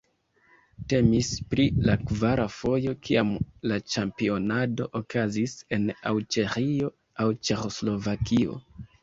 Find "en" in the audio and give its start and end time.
5.79-5.87